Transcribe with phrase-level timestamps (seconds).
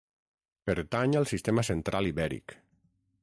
[0.69, 2.57] Pertany al sistema Central Ibèric.